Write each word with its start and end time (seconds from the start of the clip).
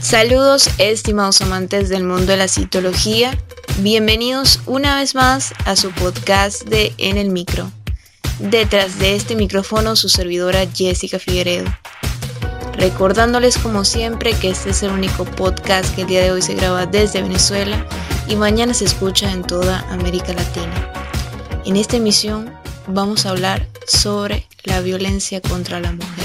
Saludos 0.00 0.70
estimados 0.78 1.42
amantes 1.42 1.90
del 1.90 2.04
mundo 2.04 2.32
de 2.32 2.38
la 2.38 2.48
citología, 2.48 3.36
bienvenidos 3.80 4.60
una 4.64 4.96
vez 4.96 5.14
más 5.14 5.52
a 5.66 5.76
su 5.76 5.90
podcast 5.90 6.62
de 6.64 6.94
En 6.96 7.18
el 7.18 7.28
Micro. 7.28 7.70
Detrás 8.38 8.98
de 8.98 9.14
este 9.14 9.36
micrófono 9.36 9.96
su 9.96 10.08
servidora 10.08 10.66
Jessica 10.74 11.18
Figueredo. 11.18 11.66
Recordándoles 12.78 13.58
como 13.58 13.84
siempre 13.84 14.32
que 14.32 14.48
este 14.48 14.70
es 14.70 14.82
el 14.82 14.90
único 14.90 15.26
podcast 15.26 15.94
que 15.94 16.00
el 16.00 16.08
día 16.08 16.22
de 16.22 16.32
hoy 16.32 16.40
se 16.40 16.54
graba 16.54 16.86
desde 16.86 17.20
Venezuela 17.20 17.86
y 18.26 18.36
mañana 18.36 18.72
se 18.72 18.86
escucha 18.86 19.30
en 19.30 19.42
toda 19.42 19.80
América 19.90 20.32
Latina. 20.32 20.90
En 21.66 21.76
esta 21.76 21.98
emisión 21.98 22.50
vamos 22.86 23.26
a 23.26 23.30
hablar 23.30 23.68
sobre 23.86 24.48
la 24.64 24.80
violencia 24.80 25.42
contra 25.42 25.78
la 25.78 25.92
mujer. 25.92 26.24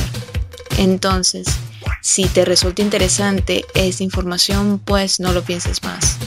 Entonces, 0.78 1.48
si 2.06 2.26
te 2.26 2.46
resulta 2.46 2.84
interesante 2.84 3.66
esta 3.74 4.04
información, 4.04 4.78
pues 4.78 5.20
no 5.20 5.34
lo 5.34 5.42
pienses 5.42 5.82
más. 5.82 6.18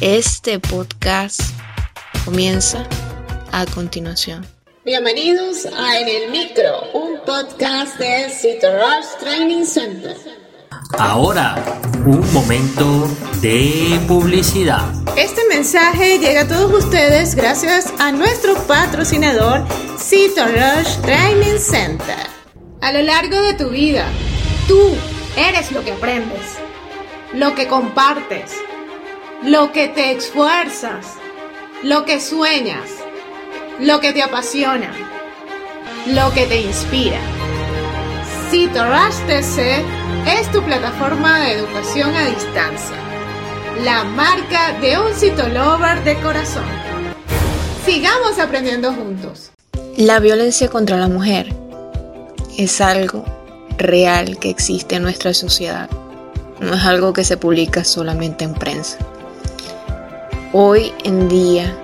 Este 0.00 0.58
podcast 0.58 1.40
comienza 2.24 2.84
a 3.52 3.64
continuación. 3.64 4.44
Bienvenidos 4.84 5.66
a 5.66 6.00
En 6.00 6.08
el 6.08 6.32
Micro, 6.32 6.90
un 6.94 7.20
podcast 7.24 7.96
de 7.96 8.24
Rush 8.24 9.20
Training 9.20 9.64
Center. 9.64 10.16
Ahora, 10.98 11.64
un 12.04 12.32
momento 12.32 13.08
de 13.40 14.00
publicidad. 14.08 14.82
Este 15.16 15.42
mensaje 15.48 16.18
llega 16.18 16.40
a 16.40 16.48
todos 16.48 16.84
ustedes 16.84 17.36
gracias 17.36 17.86
a 18.00 18.10
nuestro 18.10 18.56
patrocinador 18.66 19.64
Rush 19.96 20.96
Training 21.02 21.58
Center. 21.60 22.34
A 22.80 22.92
lo 22.92 23.00
largo 23.00 23.40
de 23.42 23.54
tu 23.54 23.70
vida, 23.70 24.06
Tú 24.68 24.96
eres 25.36 25.72
lo 25.72 25.84
que 25.84 25.92
aprendes, 25.92 26.56
lo 27.34 27.54
que 27.54 27.68
compartes, 27.68 28.52
lo 29.42 29.72
que 29.72 29.88
te 29.88 30.12
esfuerzas, 30.12 31.06
lo 31.82 32.06
que 32.06 32.18
sueñas, 32.18 32.88
lo 33.78 34.00
que 34.00 34.14
te 34.14 34.22
apasiona, 34.22 34.90
lo 36.06 36.32
que 36.32 36.46
te 36.46 36.62
inspira. 36.62 37.20
CITORASH 38.50 39.26
TC 39.26 39.84
es 40.26 40.50
tu 40.50 40.62
plataforma 40.62 41.40
de 41.40 41.52
educación 41.52 42.14
a 42.14 42.24
distancia, 42.24 42.96
la 43.84 44.04
marca 44.04 44.78
de 44.80 44.98
un 44.98 45.12
citolover 45.14 46.02
de 46.04 46.14
corazón. 46.22 46.64
Sigamos 47.84 48.38
aprendiendo 48.38 48.94
juntos. 48.94 49.50
La 49.98 50.20
violencia 50.20 50.68
contra 50.70 50.96
la 50.96 51.08
mujer 51.08 51.54
es 52.56 52.80
algo 52.80 53.43
real 53.78 54.38
que 54.38 54.50
existe 54.50 54.96
en 54.96 55.02
nuestra 55.02 55.34
sociedad. 55.34 55.88
No 56.60 56.74
es 56.74 56.84
algo 56.84 57.12
que 57.12 57.24
se 57.24 57.36
publica 57.36 57.84
solamente 57.84 58.44
en 58.44 58.54
prensa. 58.54 58.98
Hoy 60.52 60.92
en 61.04 61.28
día, 61.28 61.74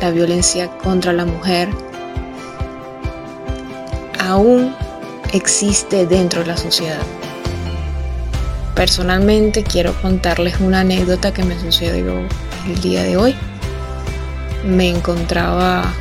la 0.00 0.10
violencia 0.10 0.68
contra 0.78 1.12
la 1.12 1.26
mujer 1.26 1.68
aún 4.18 4.74
existe 5.32 6.06
dentro 6.06 6.40
de 6.40 6.46
la 6.46 6.56
sociedad. 6.56 7.02
Personalmente 8.74 9.62
quiero 9.62 9.92
contarles 10.00 10.58
una 10.60 10.80
anécdota 10.80 11.32
que 11.32 11.44
me 11.44 11.58
sucedió 11.60 12.20
el 12.66 12.80
día 12.80 13.02
de 13.02 13.16
hoy. 13.16 13.34
Me 14.64 14.88
encontraba 14.88 15.92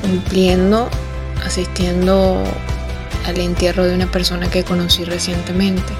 cumpliendo 0.00 0.88
asistiendo 1.48 2.44
al 3.26 3.38
entierro 3.40 3.84
de 3.84 3.94
una 3.94 4.06
persona 4.06 4.48
que 4.50 4.64
conocí 4.64 5.04
recientemente. 5.04 5.92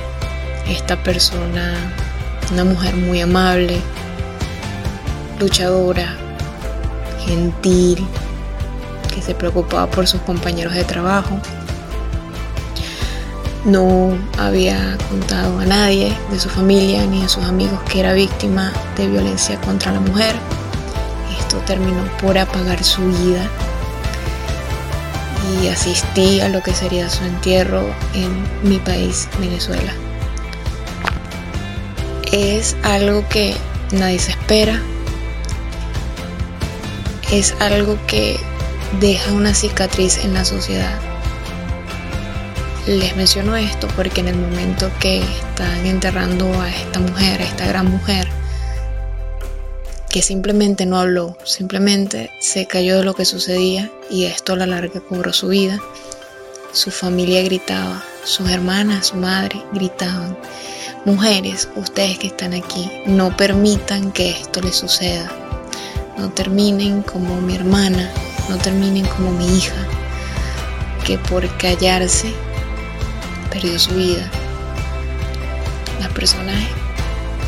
Esta 0.68 1.02
persona, 1.02 1.74
una 2.52 2.64
mujer 2.64 2.94
muy 2.94 3.22
amable, 3.22 3.80
luchadora, 5.40 6.16
gentil, 7.24 8.06
que 9.12 9.23
se 9.23 9.34
preocupaba 9.34 9.90
por 9.90 10.06
sus 10.06 10.20
compañeros 10.20 10.74
de 10.74 10.84
trabajo. 10.84 11.40
No 13.64 14.17
había 14.39 14.98
contado 15.08 15.61
a 15.61 15.64
nadie 15.64 16.14
de 16.30 16.39
su 16.39 16.50
familia 16.50 17.06
ni 17.06 17.23
de 17.23 17.28
sus 17.28 17.44
amigos 17.44 17.80
que 17.90 18.00
era 18.00 18.12
víctima 18.12 18.70
de 18.98 19.08
violencia 19.08 19.58
contra 19.62 19.92
la 19.92 20.00
mujer. 20.00 20.34
Esto 21.40 21.56
terminó 21.67 22.02
por 22.20 22.36
apagar 22.36 22.84
su 22.84 23.02
vida 23.06 23.48
y 25.63 25.69
asistí 25.69 26.41
a 26.41 26.48
lo 26.48 26.63
que 26.63 26.75
sería 26.75 27.09
su 27.09 27.25
entierro 27.25 27.83
en 28.14 28.45
mi 28.69 28.79
país, 28.79 29.29
Venezuela. 29.39 29.92
Es 32.33 32.77
algo 32.83 33.27
que 33.29 33.57
nadie 33.92 34.19
se 34.19 34.33
espera, 34.33 34.81
es 37.33 37.55
algo 37.61 37.98
que 38.07 38.39
deja 39.01 39.33
una 39.33 39.55
cicatriz 39.55 40.19
en 40.19 40.35
la 40.35 40.45
sociedad. 40.45 40.98
Les 42.86 43.15
menciono 43.17 43.57
esto 43.57 43.86
porque 43.97 44.20
en 44.20 44.29
el 44.29 44.36
momento 44.36 44.91
que 44.98 45.19
están 45.19 45.86
enterrando 45.86 46.61
a 46.61 46.70
esta 46.70 47.01
mujer, 47.01 47.41
a 47.42 47.45
esta 47.45 47.67
gran 47.67 47.91
mujer, 47.91 48.29
que 50.08 50.23
simplemente 50.23 50.86
no 50.86 50.98
habló, 50.98 51.36
simplemente 51.45 52.30
se 52.41 52.67
cayó 52.67 52.96
de 52.96 53.05
lo 53.05 53.14
que 53.14 53.24
sucedía 53.24 53.91
y 54.11 54.24
esto 54.24 54.55
a 54.55 54.57
la 54.57 54.67
larga 54.67 55.01
cobró 55.01 55.33
su 55.33 55.48
vida. 55.48 55.79
Su 56.73 56.91
familia 56.91 57.42
gritaba, 57.42 58.02
sus 58.24 58.48
hermanas, 58.48 59.08
su 59.08 59.17
madre 59.17 59.63
gritaban. 59.73 60.36
Mujeres, 61.05 61.68
ustedes 61.77 62.18
que 62.18 62.29
están 62.29 62.55
aquí, 62.55 62.91
no 63.07 63.36
permitan 63.36 64.13
que 64.13 64.30
esto 64.30 64.61
les 64.61 64.77
suceda. 64.77 65.30
No 66.17 66.30
terminen 66.30 67.02
como 67.02 67.41
mi 67.41 67.55
hermana, 67.55 68.11
no 68.48 68.57
terminen 68.58 69.07
como 69.07 69.30
mi 69.33 69.58
hija, 69.58 69.86
que 71.07 71.18
por 71.18 71.48
callarse 71.58 72.33
perdió 73.51 73.79
su 73.79 73.95
vida. 73.95 74.30
Las 76.01 76.08
personas 76.13 76.57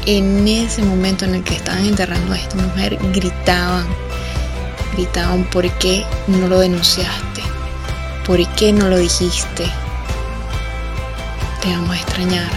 en 0.06 0.48
ese 0.48 0.82
momento 0.82 1.24
en 1.24 1.36
el 1.36 1.44
que 1.44 1.54
estaban 1.54 1.84
enterrando 1.84 2.32
a 2.32 2.38
esta 2.38 2.56
mujer, 2.56 2.98
gritaban, 3.12 3.86
gritaban, 4.94 5.44
¿por 5.50 5.70
qué 5.78 6.04
no 6.26 6.48
lo 6.48 6.60
denunciaste? 6.60 7.42
¿Por 8.26 8.46
qué 8.54 8.72
no 8.72 8.88
lo 8.88 8.98
dijiste? 8.98 9.64
Te 11.62 11.68
vamos 11.70 11.90
a 11.90 12.00
extrañar. 12.00 12.50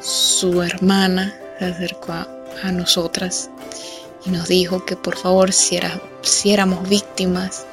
Su 0.00 0.62
hermana 0.62 1.34
se 1.58 1.66
acercó 1.66 2.12
a, 2.12 2.28
nosotras 2.72 3.50
y 4.24 4.30
nos 4.30 4.48
dijo 4.48 4.86
que 4.86 4.96
por 4.96 5.18
favor, 5.18 5.52
si, 5.52 5.78
si 6.22 6.52
éramos 6.52 6.88
víctimas 6.88 7.66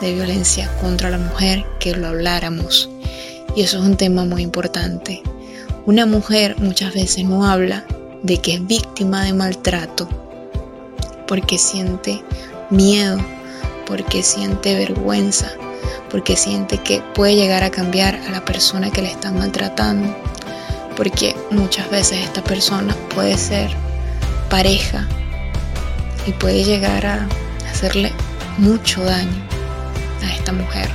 de 0.00 0.14
violencia 0.14 0.70
contra 0.80 1.10
la 1.10 1.18
mujer, 1.18 1.66
que 1.78 1.94
lo 1.94 2.08
habláramos. 2.08 2.88
Y 3.54 3.62
eso 3.62 3.78
es 3.78 3.84
un 3.84 3.96
tema 3.96 4.24
muy 4.24 4.42
importante 4.42 5.22
una 5.86 6.06
mujer 6.06 6.56
muchas 6.58 6.94
veces 6.94 7.24
no 7.24 7.46
habla 7.46 7.84
de 8.22 8.38
que 8.38 8.54
es 8.54 8.66
víctima 8.66 9.24
de 9.24 9.32
maltrato 9.32 10.08
porque 11.26 11.58
siente 11.58 12.22
miedo, 12.70 13.18
porque 13.86 14.22
siente 14.22 14.74
vergüenza, 14.74 15.52
porque 16.10 16.36
siente 16.36 16.78
que 16.78 17.02
puede 17.14 17.36
llegar 17.36 17.62
a 17.62 17.70
cambiar 17.70 18.16
a 18.16 18.30
la 18.30 18.44
persona 18.44 18.90
que 18.90 19.02
le 19.02 19.10
está 19.10 19.30
maltratando, 19.30 20.14
porque 20.96 21.36
muchas 21.50 21.88
veces 21.90 22.18
esta 22.24 22.42
persona 22.42 22.96
puede 23.14 23.38
ser 23.38 23.70
pareja 24.48 25.06
y 26.26 26.32
puede 26.32 26.64
llegar 26.64 27.06
a 27.06 27.28
hacerle 27.70 28.12
mucho 28.58 29.02
daño 29.04 29.42
a 30.22 30.34
esta 30.34 30.52
mujer. 30.52 30.90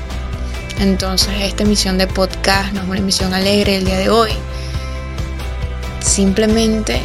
Entonces 0.80 1.34
esta 1.40 1.64
emisión 1.64 1.98
de 1.98 2.08
podcast 2.08 2.74
no 2.74 2.82
es 2.82 2.88
una 2.90 3.00
emisión 3.00 3.34
alegre 3.34 3.78
el 3.78 3.86
día 3.86 3.98
de 3.98 4.10
hoy, 4.10 4.32
Simplemente 6.06 7.02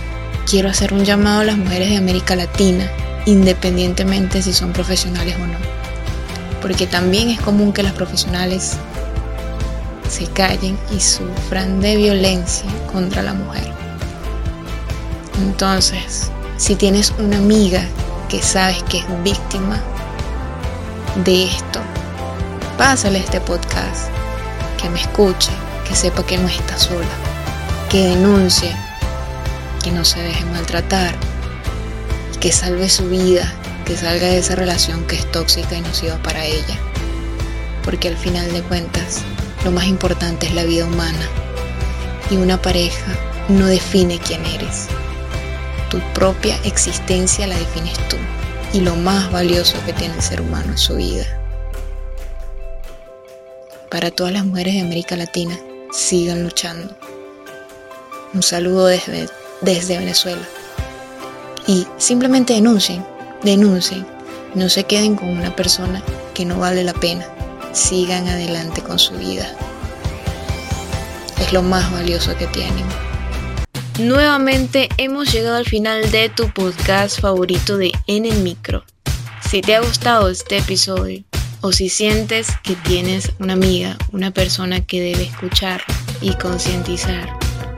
quiero 0.49 0.69
hacer 0.69 0.93
un 0.93 1.05
llamado 1.05 1.41
a 1.41 1.44
las 1.44 1.56
mujeres 1.56 1.88
de 1.88 1.97
América 1.97 2.37
Latina, 2.37 2.88
independientemente 3.25 4.43
si 4.43 4.52
son 4.52 4.73
profesionales 4.73 5.35
o 5.37 5.47
no. 5.47 5.58
Porque 6.61 6.87
también 6.87 7.31
es 7.31 7.41
común 7.41 7.73
que 7.73 7.82
las 7.82 7.94
profesionales 7.94 8.76
se 10.08 10.26
callen 10.26 10.79
y 10.94 11.00
sufran 11.00 11.81
de 11.81 11.97
violencia 11.97 12.70
contra 12.93 13.23
la 13.23 13.32
mujer. 13.32 13.73
Entonces, 15.43 16.31
si 16.58 16.76
tienes 16.76 17.12
una 17.19 17.38
amiga 17.38 17.82
que 18.29 18.43
sabes 18.43 18.82
que 18.85 18.99
es 18.99 19.23
víctima 19.25 19.81
de 21.25 21.44
esto, 21.44 21.81
pásale 22.76 23.19
este 23.19 23.41
podcast, 23.41 24.08
que 24.81 24.91
me 24.91 25.00
escuche, 25.00 25.50
que 25.88 25.96
sepa 25.96 26.23
que 26.23 26.37
no 26.37 26.46
está 26.49 26.79
sola, 26.79 27.08
que 27.88 28.08
denuncie 28.08 28.76
que 29.82 29.91
no 29.91 30.05
se 30.05 30.21
deje 30.21 30.44
maltratar, 30.47 31.15
que 32.41 32.53
salve 32.53 32.88
su 32.88 33.09
vida, 33.09 33.53
que 33.85 33.97
salga 33.97 34.27
de 34.27 34.38
esa 34.38 34.55
relación 34.55 35.05
que 35.06 35.17
es 35.17 35.31
tóxica 35.31 35.77
y 35.77 35.81
nociva 35.81 36.17
para 36.23 36.44
ella. 36.44 36.79
Porque 37.85 38.09
al 38.09 38.17
final 38.17 38.53
de 38.53 38.62
cuentas, 38.62 39.23
lo 39.65 39.71
más 39.71 39.87
importante 39.87 40.47
es 40.47 40.55
la 40.55 40.65
vida 40.65 40.87
humana. 40.87 41.29
y 42.31 42.37
una 42.37 42.62
pareja 42.62 43.12
no 43.49 43.67
define 43.67 44.21
quién 44.21 44.47
eres. 44.47 44.87
Tu 45.91 45.99
propia 46.15 46.56
existencia 46.62 47.49
la 47.49 47.59
defines 47.59 47.99
tú 48.09 48.17
y 48.73 48.81
lo 48.81 48.94
más 48.94 49.32
valioso 49.32 49.77
que 49.85 49.93
tiene 49.93 50.15
el 50.15 50.23
ser 50.23 50.41
humano 50.41 50.75
es 50.75 50.81
su 50.81 50.94
vida. 50.94 51.27
Para 53.91 54.12
todas 54.12 54.32
las 54.32 54.47
mujeres 54.47 54.75
de 54.75 54.82
América 54.82 55.17
Latina, 55.17 55.59
sigan 55.91 56.44
luchando. 56.44 56.97
Un 58.32 58.44
saludo 58.44 58.87
desde, 58.87 59.29
desde 59.60 59.98
Venezuela. 59.98 60.42
Y 61.66 61.86
simplemente 61.98 62.54
denuncien, 62.54 63.04
denuncien. 63.42 64.06
No 64.54 64.68
se 64.68 64.84
queden 64.84 65.14
con 65.14 65.28
una 65.28 65.54
persona 65.54 66.02
que 66.34 66.44
no 66.44 66.58
vale 66.58 66.82
la 66.82 66.94
pena. 66.94 67.26
Sigan 67.72 68.26
adelante 68.28 68.82
con 68.82 68.98
su 68.98 69.14
vida. 69.14 69.48
Es 71.40 71.52
lo 71.52 71.62
más 71.62 71.90
valioso 71.92 72.36
que 72.36 72.46
tienen. 72.48 72.84
Nuevamente 73.98 74.88
hemos 74.96 75.30
llegado 75.32 75.56
al 75.56 75.66
final 75.66 76.10
de 76.10 76.30
tu 76.30 76.50
podcast 76.52 77.20
favorito 77.20 77.76
de 77.76 77.92
En 78.06 78.24
el 78.24 78.38
Micro. 78.38 78.84
Si 79.48 79.60
te 79.60 79.76
ha 79.76 79.80
gustado 79.80 80.28
este 80.30 80.58
episodio 80.58 81.22
o 81.60 81.72
si 81.72 81.88
sientes 81.88 82.48
que 82.62 82.74
tienes 82.76 83.32
una 83.38 83.52
amiga, 83.52 83.98
una 84.12 84.30
persona 84.30 84.80
que 84.80 85.00
debe 85.00 85.24
escuchar 85.24 85.82
y 86.20 86.34
concientizar, 86.34 87.28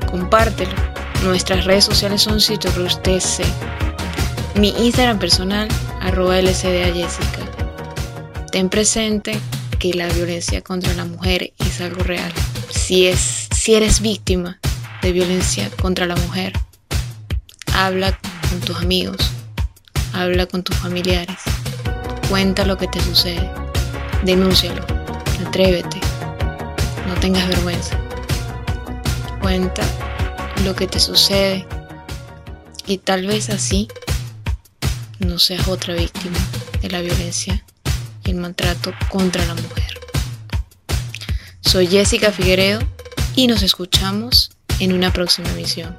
compártelo. 0.08 0.92
Nuestras 1.23 1.65
redes 1.65 1.85
sociales 1.85 2.23
son 2.23 2.41
CitoRusTC. 2.41 3.45
Mi 4.57 4.71
Instagram 4.71 5.21
personal, 5.21 5.69
arroba 6.01 6.39
LCDA 6.39 6.93
Jessica. 6.93 7.47
Ten 8.51 8.69
presente 8.69 9.39
que 9.79 9.95
la 9.95 10.09
violencia 10.09 10.63
contra 10.63 10.93
la 10.95 11.05
mujer 11.05 11.53
es 11.59 11.81
algo 11.81 12.03
real. 12.03 12.33
Si, 12.71 13.07
es, 13.07 13.49
si 13.55 13.75
eres 13.75 14.01
víctima 14.01 14.59
de 15.01 15.13
violencia 15.13 15.71
contra 15.81 16.07
la 16.07 16.17
mujer, 16.17 16.55
habla 17.73 18.19
con 18.51 18.61
tus 18.61 18.77
amigos, 18.79 19.31
habla 20.13 20.47
con 20.47 20.65
tus 20.65 20.77
familiares, 20.77 21.39
cuenta 22.29 22.65
lo 22.65 22.77
que 22.77 22.89
te 22.89 23.01
sucede, 23.01 23.49
denúncialo, 24.25 24.85
atrévete, 25.47 26.01
no 27.07 27.15
tengas 27.21 27.47
vergüenza, 27.49 27.97
cuenta 29.41 29.83
lo 30.65 30.75
que 30.75 30.87
te 30.87 31.01
sucede 31.01 31.67
y 32.87 32.99
tal 32.99 33.27
vez 33.27 33.51
así 33.51 33.89
no 35.19 35.39
seas 35.39 35.69
otra 35.69 35.95
víctima 35.95 36.39
de 36.81 36.91
la 36.91 37.01
violencia 37.01 37.65
y 38.25 38.31
el 38.31 38.37
maltrato 38.37 38.93
contra 39.09 39.45
la 39.47 39.55
mujer. 39.55 40.01
Soy 41.61 41.87
Jessica 41.87 42.33
Figueredo 42.33 42.81
y 43.35 43.47
nos 43.47 43.63
escuchamos 43.63 44.51
en 44.79 44.93
una 44.93 45.13
próxima 45.13 45.49
emisión. 45.51 45.97